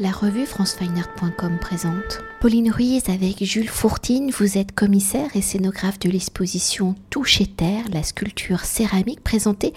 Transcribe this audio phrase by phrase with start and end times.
[0.00, 2.20] La revue francefineart.com présente.
[2.40, 7.82] Pauline Ruiz avec Jules Fourtine, vous êtes commissaire et scénographe de l'exposition Touche et Terre,
[7.92, 9.74] la sculpture céramique présentée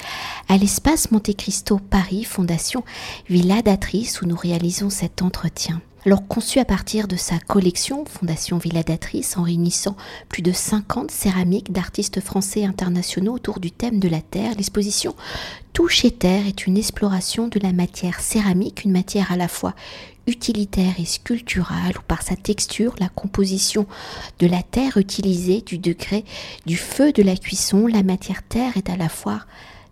[0.47, 2.83] à l'espace Monte Cristo Paris, Fondation
[3.29, 5.81] Villa d'Atrice où nous réalisons cet entretien.
[6.05, 9.95] Alors conçu à partir de sa collection Fondation Villa d'Atrice en réunissant
[10.29, 15.15] plus de 50 céramiques d'artistes français et internationaux autour du thème de la Terre, l'exposition
[15.73, 19.73] Touche et Terre est une exploration de la matière céramique, une matière à la fois
[20.27, 23.87] utilitaire et sculpturale ou par sa texture, la composition
[24.39, 26.25] de la terre utilisée, du degré
[26.65, 29.41] du feu de la cuisson, la matière terre est à la fois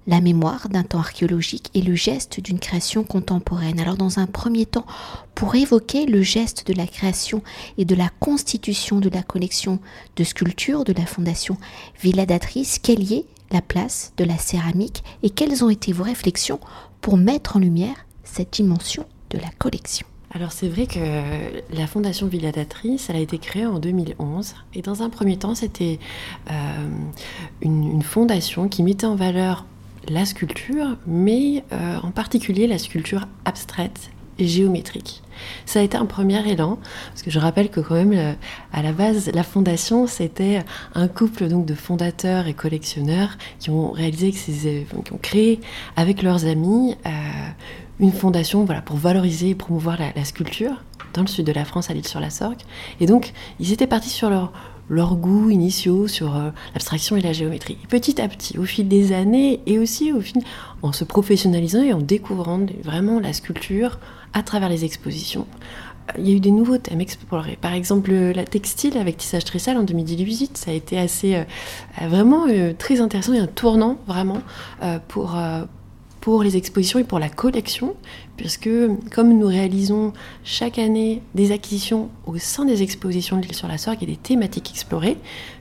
[0.08, 3.80] la mémoire d'un temps archéologique et le geste d'une création contemporaine.
[3.80, 4.88] Alors dans un premier temps,
[5.36, 7.44] pour évoquer le geste de la création
[7.78, 9.80] et de la constitution de la collection
[10.16, 11.58] de sculptures de la Fondation
[12.02, 16.04] Villa d'Atrice, quelle y est la place de la céramique et quelles ont été vos
[16.04, 16.60] réflexions
[17.02, 20.08] pour mettre en lumière cette dimension de la collection?
[20.32, 21.00] Alors c'est vrai que
[21.74, 25.98] la Fondation Villadatrice, elle a été créée en 2011 et dans un premier temps c'était
[26.52, 26.54] euh,
[27.62, 29.66] une, fondation qui mettait en valeur
[30.08, 35.24] la sculpture, mais euh, en particulier la sculpture abstraite et géométrique.
[35.66, 38.34] Ça a été un premier élan, parce que je rappelle que quand même, euh,
[38.72, 43.92] à la base, la fondation, c'était un couple donc de fondateurs et collectionneurs qui ont
[43.92, 45.60] réalisé, qui ont créé
[45.96, 46.96] avec leurs amis
[48.00, 50.84] une fondation voilà, pour valoriser et promouvoir la, sculpture
[51.14, 52.62] dans le sud de la France, à l'île sur la Sorgue.
[53.00, 54.52] Et donc, ils étaient partis sur leur,
[54.90, 57.78] leur goût initiaux, sur euh, l'abstraction et la géométrie.
[57.90, 60.42] petit à petit, au fil des années, et aussi au fil,
[60.82, 64.00] en se professionnalisant et en découvrant vraiment la sculpture
[64.34, 65.48] à travers les expositions,
[66.10, 67.58] euh, il y a eu des nouveaux thèmes explorés.
[67.60, 71.44] Par exemple, la textile avec tissage tressal en 2018, ça a été assez euh,
[72.08, 72.46] vraiment
[72.78, 74.42] très intéressant et un tournant vraiment
[75.08, 75.36] pour
[76.22, 77.96] pour les expositions et pour la collection,
[78.38, 78.70] puisque
[79.12, 80.14] comme nous réalisons
[80.44, 84.18] chaque année des acquisitions au sein des expositions de l'île sur la Sorgue et des
[84.18, 85.18] thématiques explorées,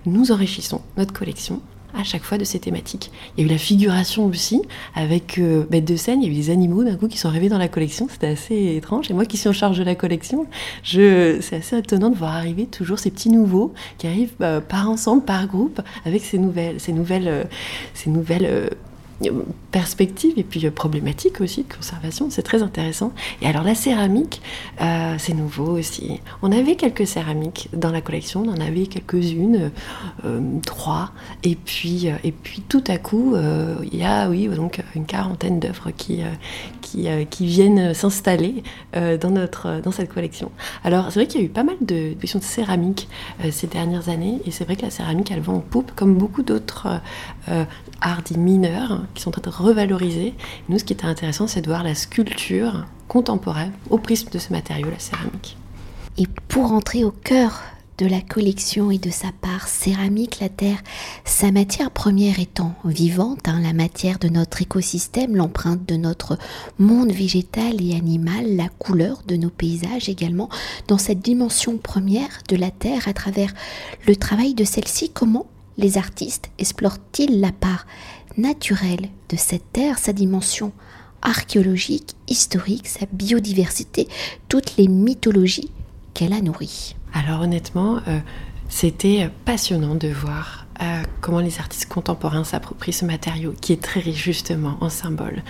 [0.06, 1.60] nous enrichissons notre collection
[1.94, 3.10] à chaque fois de ces thématiques.
[3.36, 4.62] Il y a eu la figuration aussi,
[4.94, 7.28] avec euh, bêtes de scène, il y a eu des animaux d'un coup qui sont
[7.28, 9.10] arrivés dans la collection, c'était assez étrange.
[9.10, 10.46] Et moi qui suis en charge de la collection,
[10.82, 14.90] je, c'est assez étonnant de voir arriver toujours ces petits nouveaux qui arrivent euh, par
[14.90, 17.44] ensemble, par groupe, avec ces nouvelles, ces nouvelles, euh,
[17.94, 18.70] ces nouvelles
[19.70, 23.12] perspective et puis euh, problématique aussi de conservation, c'est très intéressant.
[23.42, 24.40] Et alors la céramique,
[24.80, 26.20] euh, c'est nouveau aussi.
[26.42, 29.70] On avait quelques céramiques dans la collection, on en avait quelques-unes,
[30.24, 31.10] euh, trois,
[31.42, 33.34] et puis, et puis tout à coup,
[33.90, 36.20] il y a oui, donc une quarantaine d'œuvres qui,
[36.80, 38.62] qui, viennent s'installer
[38.92, 40.50] dans, dans cette collection.
[40.84, 43.08] Alors c'est vrai qu'il y a eu pas mal de questions de céramique
[43.50, 46.42] ces dernières années, et c'est vrai que la céramique, elle vend en poupe, comme beaucoup
[46.42, 47.00] d'autres
[48.00, 50.34] arts mineurs, qui sont en train de revaloriser.
[50.68, 54.52] Nous, ce qui était intéressant, c'est de voir la sculpture contemporaine au prisme de ce
[54.52, 55.56] matériau, la céramique.
[56.16, 57.62] Et pour entrer au cœur
[57.98, 60.78] de la collection et de sa part céramique, la Terre,
[61.24, 66.38] sa matière première étant vivante, hein, la matière de notre écosystème, l'empreinte de notre
[66.78, 70.48] monde végétal et animal, la couleur de nos paysages également,
[70.86, 73.52] dans cette dimension première de la Terre, à travers
[74.06, 75.46] le travail de celle-ci, comment
[75.76, 77.86] les artistes explorent-ils la part
[78.36, 80.72] naturelle de cette terre, sa dimension
[81.22, 84.08] archéologique, historique, sa biodiversité,
[84.48, 85.70] toutes les mythologies
[86.14, 88.18] qu'elle a nourries Alors honnêtement, euh,
[88.68, 94.00] c'était passionnant de voir euh, comment les artistes contemporains s'approprient ce matériau qui est très
[94.00, 95.42] riche justement en symboles.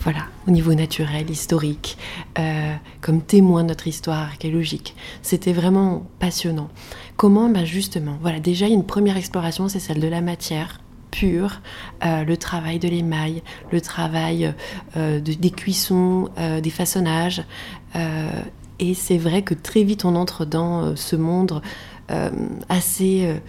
[0.00, 1.96] Voilà, au niveau naturel, historique,
[2.36, 4.96] euh, comme témoin de notre histoire archéologique.
[5.22, 6.70] C'était vraiment passionnant.
[7.16, 10.80] Comment ben Justement, voilà, déjà une première exploration, c'est celle de la matière
[11.12, 11.60] pure,
[12.04, 14.52] euh, le travail de l'émail, le travail
[14.96, 16.28] euh, des cuissons,
[16.60, 17.44] des façonnages.
[18.80, 21.62] et c'est vrai que très vite on entre dans ce monde
[22.68, 23.40] assez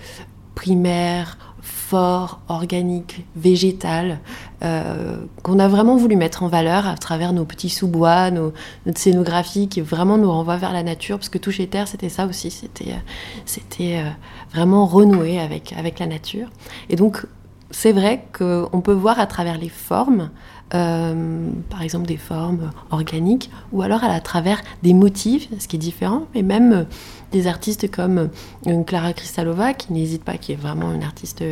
[0.54, 4.20] primaire, fort, organique, végétal,
[4.64, 8.54] euh, qu'on a vraiment voulu mettre en valeur à travers nos petits sous-bois, notre
[8.98, 12.52] scénographie qui vraiment nous renvoie vers la nature, parce que Toucher Terre, c'était ça aussi,
[12.52, 13.02] c'était, euh,
[13.46, 14.10] c'était euh,
[14.52, 16.50] vraiment renouer avec, avec la nature.
[16.90, 17.26] Et donc,
[17.74, 20.30] c'est vrai qu'on peut voir à travers les formes,
[20.70, 26.24] par exemple des formes organiques, ou alors à travers des motifs, ce qui est différent,
[26.34, 26.86] mais même
[27.34, 28.30] des artistes comme
[28.68, 31.44] euh, Clara Kristalova, qui n'hésite pas, qui est vraiment une artiste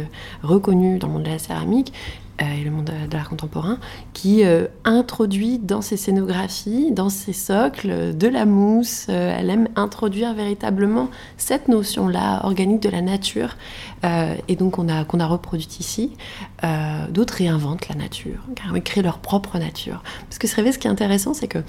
[0.43, 1.91] reconnue dans le monde de la céramique,
[2.41, 3.77] euh, et le monde de l'art contemporain,
[4.13, 9.07] qui euh, introduit dans ses scénographies, dans ses socles, de la mousse.
[9.09, 13.57] elle aime introduire véritablement cette notion-là organique de la nature,
[14.47, 14.87] et donc qu'on
[15.19, 16.13] a reproduite ici.
[17.09, 18.39] D'autres réinventent la nature,
[18.83, 20.03] créent leur propre nature.
[20.27, 21.59] Parce que ce qui est intéressant, c'est que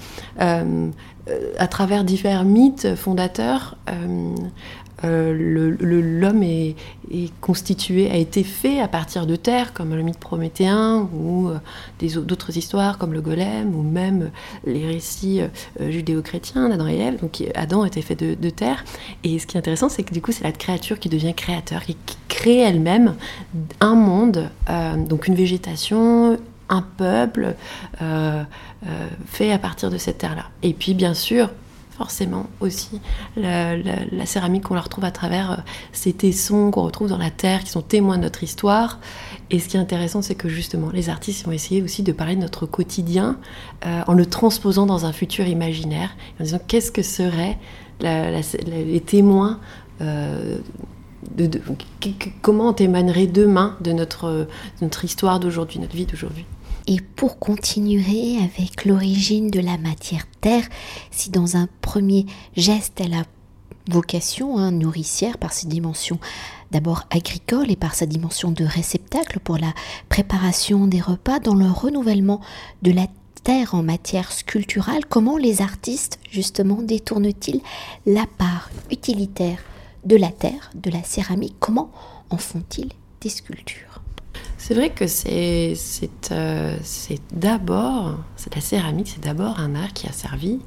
[1.57, 3.77] à travers divers mythes fondateurs,
[5.05, 6.75] euh, l'homme est,
[7.41, 12.57] constitué, a été fait à partir de terre, comme le mythe prométhéen, ou euh, d'autres
[12.57, 14.31] histoires comme le golem, ou même
[14.65, 17.19] les récits euh, judéo-chrétiens d'Adam et Ève.
[17.19, 18.85] Donc Adam était fait de, terre.
[19.23, 21.83] Et ce qui est intéressant, c'est que du coup, c'est la créature qui devient créateur,
[21.83, 21.97] qui,
[22.29, 23.15] crée elle-même
[23.79, 24.49] un monde,
[25.07, 27.55] donc une végétation, un peuple
[29.25, 30.45] fait à partir de cette terre-là.
[30.61, 31.49] Et puis, bien sûr,
[31.97, 32.99] forcément aussi
[33.37, 33.75] la,
[34.25, 35.55] céramique qu'on la retrouve à travers euh,
[35.91, 38.99] ces tessons qu'on retrouve dans la terre, qui sont témoins de notre histoire.
[39.51, 42.35] Et ce qui est intéressant, c'est que justement, les artistes vont essayer aussi de parler
[42.35, 43.37] de notre quotidien
[43.85, 47.57] euh, en le transposant dans un futur imaginaire, en disant qu'est-ce que seraient
[48.01, 49.59] les témoins
[51.35, 51.61] de,
[52.41, 54.47] comment on témoignerait demain de notre,
[54.81, 56.45] notre histoire d'aujourd'hui, notre vie d'aujourd'hui?
[56.87, 60.67] Et pour continuer avec l'origine de la matière terre,
[61.11, 62.25] si dans un premier
[62.57, 63.23] geste elle a
[63.89, 66.19] vocation hein, nourricière par ses dimensions
[66.71, 69.73] d'abord agricoles et par sa dimension de réceptacle pour la
[70.09, 72.41] préparation des repas, dans le renouvellement
[72.81, 73.07] de la
[73.43, 77.61] terre en matière sculpturale, comment les artistes justement détournent-ils
[78.05, 79.59] la part utilitaire
[80.05, 81.91] de la terre, de la céramique Comment
[82.29, 82.91] en font-ils
[83.21, 84.01] des sculptures?
[84.57, 85.75] C'est vrai que c'est
[86.31, 86.77] euh,
[87.33, 88.17] d'abord,
[88.55, 90.59] la céramique, c'est d'abord un art qui a servi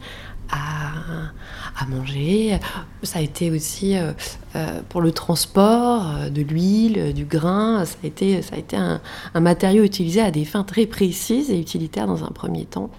[0.50, 2.58] à, manger.
[3.02, 4.12] Ça a été aussi euh,
[4.56, 7.84] euh, pour le transport de l'huile, du grain.
[7.84, 9.00] Ça a été, ça a été un,
[9.38, 12.90] matériau utilisé à des fins très précises et utilitaires dans un premier temps.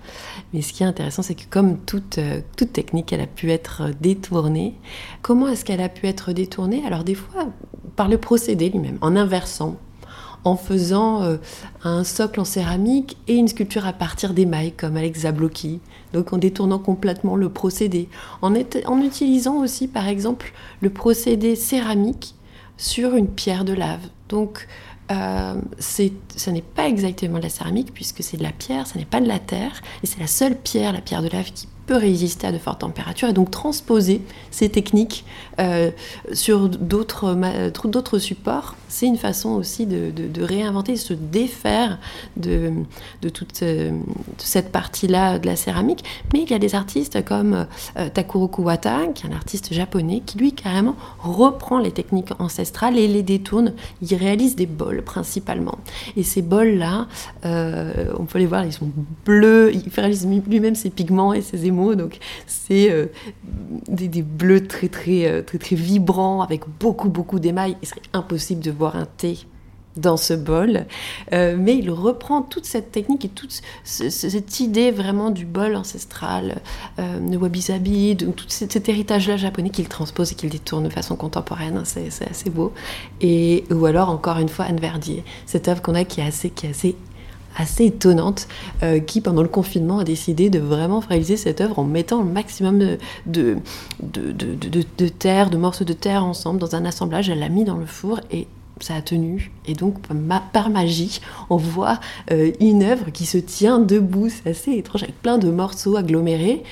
[0.53, 2.19] Mais ce qui est intéressant, c'est que comme toute,
[2.55, 4.75] toute technique, elle a pu être détournée.
[5.21, 6.83] Comment est-ce qu'elle a pu être détournée?
[6.85, 7.50] Alors des fois,
[7.97, 9.75] par le procédé lui-même, en inversant
[10.47, 11.38] en faisant euh,
[11.83, 15.81] un socle en céramique et une sculpture à partir d'émail, comme Alex Zablocki.
[16.13, 18.07] Donc en détournant complètement le procédé.
[18.41, 22.33] En, utilisant aussi, par exemple, le procédé céramique
[22.77, 24.07] sur une pierre de lave.
[24.29, 24.67] Donc
[25.11, 29.05] euh, ce n'est pas exactement de la céramique puisque c'est de la pierre, ce n'est
[29.05, 31.95] pas de la terre, et c'est la seule pierre, la pierre de lave, qui peut
[31.95, 35.25] résister à de fortes températures et donc transposer ces techniques
[35.60, 35.89] euh,
[36.34, 40.12] sur d'autres supports, c'est une façon aussi de,
[40.44, 41.98] réinventer, de se défaire
[42.36, 42.72] de,
[43.34, 43.92] toute euh,
[44.38, 46.04] cette partie-là de la céramique.
[46.34, 47.66] Mais il y a des artistes comme
[47.98, 52.98] euh, Takuro Kuwata, qui est un artiste japonais, qui lui carrément reprend les techniques ancestrales
[52.98, 53.74] et les détourne.
[54.01, 55.78] Il réalise des bols principalement.
[56.18, 57.07] Et ces bols-là,
[57.44, 58.89] on peut les voir, ils sont
[59.25, 63.07] bleus, il réalise lui-même ses pigments et ses émotions donc c'est euh,
[63.88, 67.77] des, bleus très très, euh, très très vibrants avec beaucoup beaucoup d'émail.
[67.81, 69.39] Il serait impossible de boire un thé
[69.95, 70.85] dans ce bol,
[71.33, 76.62] euh, mais il reprend toute cette technique et toute cette idée vraiment du bol ancestral,
[77.00, 81.81] de wabi-sabi, de tout cet, héritage-là japonais qu'il transpose et qu'il détourne de façon contemporaine.
[81.83, 82.74] C'est assez beau.
[83.21, 86.51] Et, ou alors, encore une fois, Anne Verdier, cette œuvre qu'on a qui est assez,
[86.51, 86.95] qui est assez
[87.55, 88.47] assez étonnante
[88.83, 92.29] euh, qui, pendant le confinement, a décidé de vraiment réaliser cette œuvre en mettant le
[92.29, 93.57] maximum de, de,
[94.01, 97.29] de, terre, de morceaux de terre ensemble dans un assemblage.
[97.29, 98.47] Elle l'a mis dans le four et
[98.79, 99.51] ça a tenu.
[99.65, 99.95] Et donc,
[100.53, 101.99] par magie, on voit
[102.31, 104.29] euh, une œuvre qui se tient debout.
[104.29, 106.63] C'est assez étrange, avec plein de morceaux agglomérés.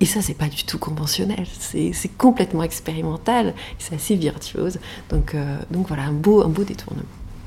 [0.00, 4.78] Et ça, c'est pas du tout conventionnel, c'est complètement expérimental, c'est assez virtuose.
[5.08, 7.06] Donc, euh, donc voilà, un beau, un beau détournement.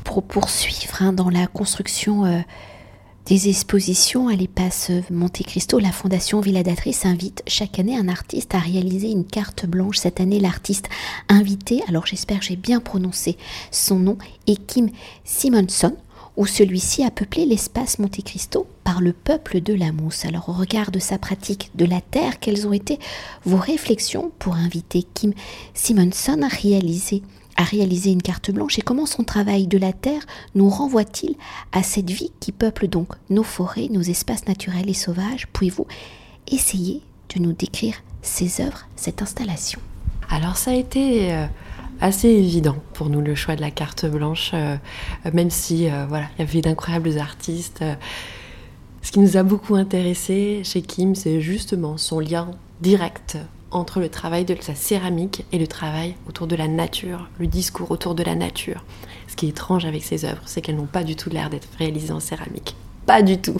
[0.09, 2.43] Pour poursuivre hein, dans la construction
[3.27, 8.57] des expositions à l'espace Monte Cristo, la Fondation Villadatrice invite chaque année un artiste à
[8.57, 9.97] réaliser une carte blanche.
[9.97, 10.89] Cette année, l'artiste
[11.29, 13.37] invité, alors j'espère que j'ai bien prononcé
[13.69, 14.89] son nom, est Kim
[15.25, 15.95] Simonson,
[16.37, 20.25] où celui-ci a peuplé l'espace Monte Cristo par le peuple de la mousse.
[20.25, 22.97] Alors au regard de sa pratique de la terre, quelles ont été
[23.45, 25.33] vos réflexions pour inviter Kim
[25.75, 27.21] Simonson à réaliser
[27.59, 30.21] à réaliser une carte blanche et comment son travail de la terre
[30.55, 31.35] nous renvoie-t-il
[31.73, 35.45] à cette vie qui peuple donc nos forêts, nos espaces naturels et sauvages?
[35.51, 35.85] Pouvez-vous
[36.49, 37.01] essayer
[37.35, 39.81] de nous décrire ces œuvres, cette installation?
[40.29, 41.47] Alors ça a été euh,
[41.99, 44.77] assez évident pour nous le choix de la carte blanche, euh,
[45.33, 47.83] même si euh, voilà, il y avait d'incroyables artistes.
[49.01, 53.37] ce qui nous a beaucoup intéressé chez Kim, c'est justement son lien direct
[53.71, 57.91] entre le travail de sa céramique et le travail autour de la nature, le discours
[57.91, 58.83] autour de la nature.
[59.27, 61.67] Ce qui est étrange avec ces œuvres, c'est qu'elles n'ont pas du tout l'air d'être
[61.77, 62.75] réalisées en céramique.
[63.05, 63.57] Pas du tout.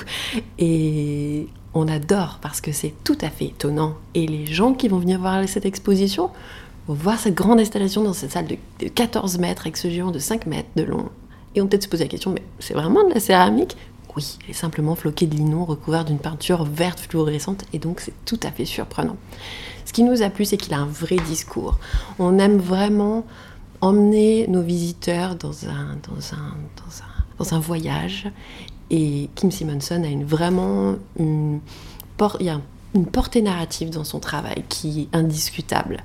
[0.58, 3.96] Et on adore parce que c'est tout à fait étonnant.
[4.14, 6.30] Et les gens qui vont venir voir cette exposition
[6.88, 10.20] vont voir cette grande installation dans cette salle de 14 mètres avec ce géant de
[10.20, 11.10] 5 mètres de long.
[11.56, 13.76] Et on peut-être se poser la question, mais c'est vraiment de la céramique?
[14.16, 18.52] Oui, simplement floquée de linon recouvert d'une peinture verte fluorescente et donc c'est tout à
[18.52, 19.18] fait surprenant.
[19.86, 21.78] Ce qui nous a plu, c'est qu'il a un vrai discours.
[22.18, 23.26] On aime vraiment
[23.82, 28.30] emmener nos visiteurs dans un, voyage
[28.90, 31.60] et Kim Simonson a une, vraiment une,
[32.40, 32.62] il
[32.96, 35.98] une portée narrative dans son travail qui est indiscutable.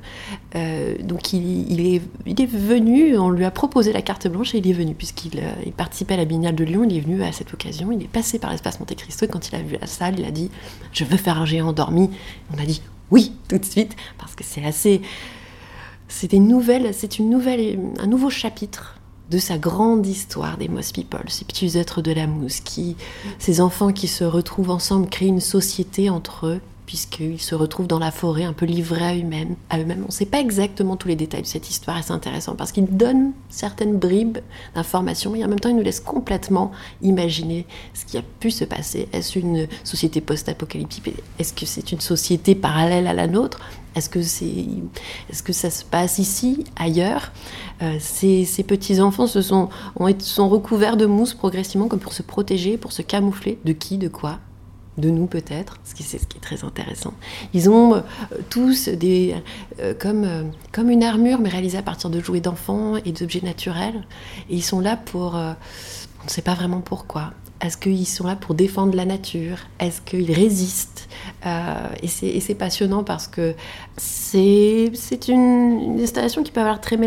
[0.55, 4.75] Euh, donc il, est, venu, on lui a proposé la carte blanche et il est
[4.75, 7.91] venu, puisqu'il euh, participait à la Biennale de Lyon, il est venu à cette occasion,
[7.91, 10.25] il est passé par l'espace Monte Cristo et quand il a vu la salle, il
[10.27, 10.51] a dit
[10.93, 12.11] «je veux faire un géant endormi».
[12.55, 15.01] On a dit «oui» tout de suite, parce que c'est assez...
[16.07, 19.01] C'est une nouvelle, c'est une nouvelle, un nouveau chapitre
[19.31, 22.97] de sa grande histoire des Moss People, ces petits êtres de la mousse, qui,
[23.39, 27.99] ces enfants qui se retrouvent ensemble, créent une société entre eux, puisqu'ils se retrouvent dans
[27.99, 29.57] la forêt un peu livrés à eux-mêmes.
[29.71, 32.73] On ne sait pas exactement tous les détails de cette histoire et c'est intéressant parce
[32.73, 34.39] qu'il donne certaines bribes
[34.75, 36.73] d'informations et en même temps il nous laisse complètement
[37.03, 39.09] imaginer ce qui a pu se passer.
[39.13, 40.95] Est-ce une société post-apocalyptique?
[41.39, 43.61] Est-ce que c'est une société parallèle à la nôtre?
[43.95, 47.33] Est-ce que, est-ce que ça se passe ici, ailleurs?
[47.83, 49.69] Euh, ces, petits-enfants se sont,
[50.19, 53.59] sont recouverts de mousse progressivement comme pour se protéger, pour se camoufler.
[53.65, 54.41] De qui, de quoi?
[54.99, 57.15] De nous peut-être, ce qui, c'est ce qui est très intéressant.
[57.53, 58.01] Ils ont euh,
[58.51, 59.35] tous des,
[59.81, 64.05] euh, comme, comme une armure, mais réalisée à partir de jouets d'enfants et d'objets naturels.
[64.51, 65.35] Et ils sont là pour...
[65.35, 67.33] on ne sait pas vraiment pourquoi.
[67.61, 69.59] Est-ce qu'ils sont là pour défendre la nature?
[69.79, 71.09] Est-ce qu'ils résistent?
[71.47, 72.09] Euh, Et
[72.41, 73.55] c'est passionnant parce que
[73.97, 74.91] c'est
[75.29, 76.99] une, installation qui peut avoir très,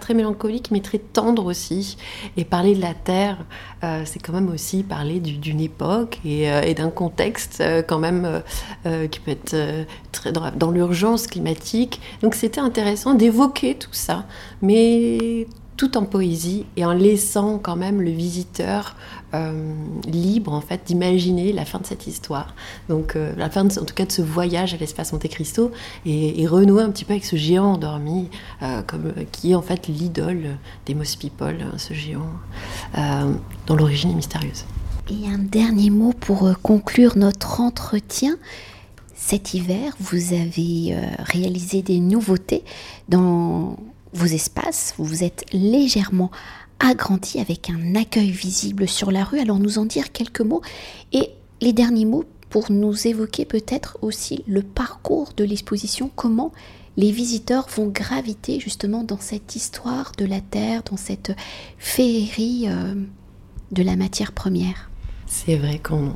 [0.00, 1.98] très, mélancolique, mais très tendre aussi.
[2.36, 3.44] Et parler de la Terre,
[3.84, 8.42] euh, c'est quand même aussi parler d'une époque et, euh, d'un contexte quand même
[9.10, 9.56] qui peut être
[10.32, 12.00] dans, dans l'urgence climatique.
[12.22, 14.24] Donc c'était intéressant d'évoquer tout ça,
[14.62, 18.96] mais tout en poésie et en laissant quand même le visiteur
[19.34, 19.74] euh,
[20.06, 22.54] libre en fait d'imaginer la fin de cette histoire.
[22.88, 25.70] Donc euh, la fin en tout cas de ce voyage à l'espace Monte Cristo
[26.04, 28.28] et, renouer un petit peu avec ce géant endormi
[28.62, 30.56] euh, comme, qui est en fait l'idole
[30.86, 32.30] des Moss People, hein, ce géant
[33.66, 34.64] dont l'origine est mystérieuse.
[35.10, 38.36] Et un dernier mot pour conclure notre entretien.
[39.14, 42.64] Cet hiver, vous avez réalisé des nouveautés
[43.08, 43.76] dans
[44.12, 46.30] vos espaces, vous êtes légèrement
[46.78, 49.40] agrandi avec un accueil visible sur la rue.
[49.40, 50.62] Alors nous en dire quelques mots
[51.12, 56.52] et les derniers mots pour nous évoquer peut-être aussi le parcours de l'exposition, comment
[56.96, 61.32] les visiteurs vont graviter justement dans cette histoire de la Terre, dans cette
[61.78, 62.94] féerie euh,
[63.72, 64.90] de la matière première?
[65.26, 66.10] C'est vrai qu'on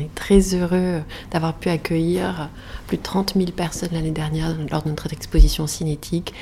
[0.00, 2.48] est, très heureux d'avoir pu accueillir
[2.86, 6.32] plus de 30 000 personnes l'année dernière lors de notre exposition cinétique.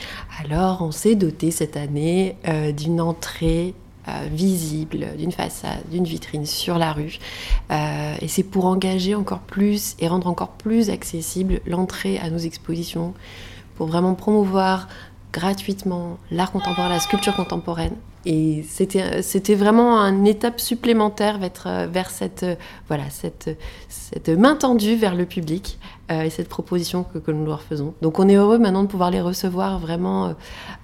[0.42, 3.74] Alors on s'est doté cette année euh, d'une entrée
[4.08, 7.18] euh, visible, d'une façade, d'une vitrine sur la rue.
[7.70, 12.38] Euh, et c'est pour engager encore plus et rendre encore plus accessible l'entrée à nos
[12.38, 13.12] expositions,
[13.76, 14.88] pour vraiment promouvoir
[15.32, 17.96] gratuitement l'art contemporain, la sculpture contemporaine
[18.30, 22.44] et c'était, vraiment une étape supplémentaire vers, vers cette,
[22.88, 23.56] voilà, cette,
[23.88, 25.78] cette main tendue vers le public
[26.10, 27.94] euh, et cette proposition que, que, nous leur faisons.
[28.02, 30.32] Donc on est heureux maintenant de pouvoir les recevoir vraiment euh,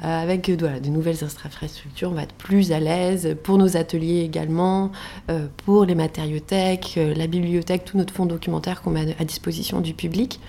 [0.01, 2.11] avec voilà, de nouvelles infrastructures.
[2.11, 4.93] On va être plus à l'aise pour nos ateliers également,
[5.31, 9.93] euh, pour les matériothèques, la bibliothèque, tout notre fonds documentaire qu'on met à disposition du
[9.93, 10.41] public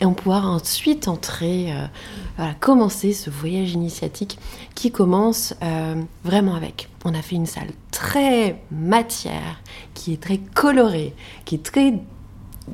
[0.00, 4.38] et on pourra ensuite entrer, euh, commencer ce voyage initiatique
[4.74, 6.88] qui commence euh, vraiment avec.
[7.04, 9.60] On a fait une salle très matière,
[9.94, 11.14] qui est très colorée,
[11.44, 11.94] qui est très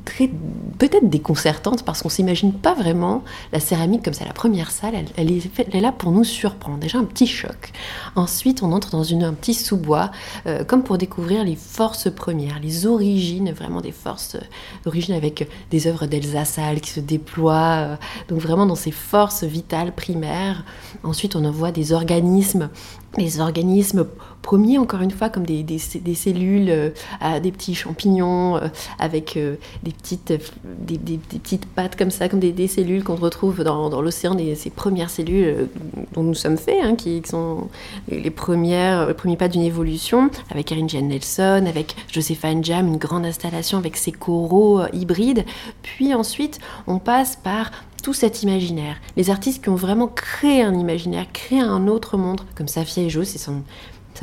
[0.05, 0.29] très
[0.77, 4.25] peut-être déconcertante parce qu'on s'imagine pas vraiment la céramique comme ça.
[4.25, 6.77] La première salle, elle, est, là pour nous surprendre.
[6.77, 7.71] Déjà un petit choc.
[8.15, 10.11] Ensuite, on entre dans une, un petit sous-bois,
[10.45, 14.37] euh, comme pour découvrir les forces premières, les origines vraiment des forces
[14.83, 16.47] d'origine avec des œuvres d'Elsa
[16.81, 17.95] qui se déploient, euh,
[18.29, 20.63] donc vraiment dans ces forces vitales primaires.
[21.03, 22.69] Ensuite, on en voit des organismes
[23.17, 24.05] les organismes
[24.41, 25.77] premiers, encore une fois, comme des, des,
[26.15, 30.33] cellules, euh, des petits champignons, euh, avec euh, des, petites,
[30.79, 35.09] des, petites pattes comme ça, comme des, cellules qu'on retrouve dans, dans l'océan, ces premières
[35.09, 35.67] cellules
[36.13, 37.67] dont nous sommes faits, hein, qui, sont
[38.09, 43.25] les premières, premiers pas d'une évolution, avec Erin Jane Nelson, avec Josephine Jam, une grande
[43.25, 45.43] installation avec ses coraux hybrides.
[45.81, 47.71] Puis ensuite, on passe par
[48.07, 49.01] tout cet imaginaire.
[49.17, 53.09] Les artistes qui ont vraiment créé un imaginaire, créé un autre monde, comme Safia et
[53.09, 53.63] Jo, c'est son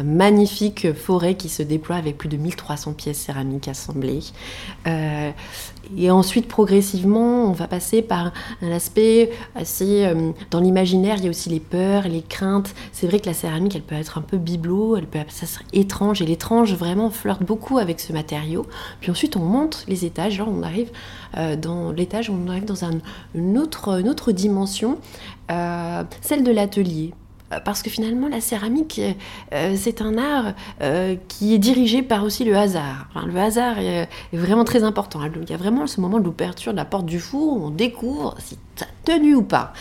[0.02, 4.20] magnifique forêt qui se déploie avec plus de 1300 pièces céramiques assemblées.
[4.86, 5.30] Euh,
[5.96, 8.32] et ensuite, progressivement, on va passer par
[8.62, 10.04] un aspect assez...
[10.04, 12.74] Euh, dans l'imaginaire, il y a aussi les peurs, les craintes.
[12.92, 15.32] C'est vrai que la céramique, elle peut être un peu bibelot, elle peut être
[15.72, 16.22] étrange.
[16.22, 18.66] Et l'étrange, vraiment, flirte beaucoup avec ce matériau.
[19.00, 20.38] Puis ensuite, on monte les étages.
[20.38, 20.90] Là, on arrive
[21.36, 22.84] euh, dans l'étage, on arrive dans
[23.34, 24.98] une autre dimension,
[25.48, 27.12] celle de l'atelier.
[27.52, 29.00] Euh, parce que finalement la céramique
[29.52, 33.08] euh, c'est un art euh, qui est dirigé par aussi le hasard.
[33.26, 35.20] le hasard est, vraiment très important.
[35.24, 37.70] Il y a vraiment ce moment de l'ouverture de la porte du four où on
[37.70, 39.72] découvre si ça tenu ou pas.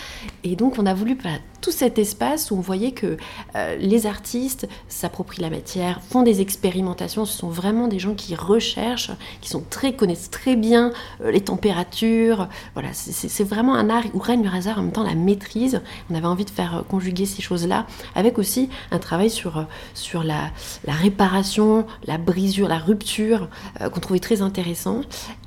[0.43, 1.17] Et donc on a voulu
[1.61, 3.17] tout cet espace où on voyait que
[3.55, 7.25] euh, les artistes s'approprient la matière, font des expérimentations.
[7.25, 10.91] Ce sont vraiment des gens qui recherchent, qui sont très connaissent très bien
[11.21, 12.49] euh, les températures.
[12.73, 15.81] Voilà, c'est vraiment un art où règne le hasard en même temps la maîtrise.
[16.11, 20.23] On avait envie de faire euh, conjuguer ces choses-là avec aussi un travail sur sur
[20.23, 20.51] la,
[20.87, 23.49] réparation, la brisure, la rupture
[23.91, 25.01] qu'on trouvait très intéressant.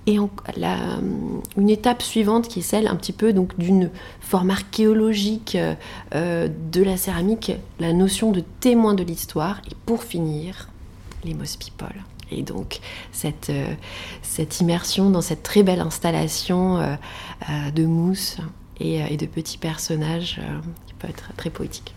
[0.08, 0.18] Et
[0.56, 0.76] la,
[1.56, 5.58] une étape suivante qui est celle un petit peu donc d'une forme archéologique
[6.14, 9.60] euh, de la céramique, la notion de témoin de l'histoire.
[9.68, 10.68] Et pour finir,
[11.24, 12.04] les Moss People.
[12.30, 12.80] Et donc
[13.10, 16.96] cette, euh, immersion dans cette très belle installation euh,
[17.74, 18.38] de mousse
[18.78, 20.40] et, de petits personnages
[20.86, 21.94] qui peut être très poétique.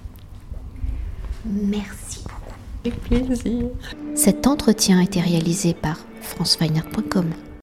[1.45, 2.55] Merci beaucoup.
[2.85, 3.69] Avec plaisir.
[4.15, 7.31] Cet entretien a été réalisé par franceweiner.com.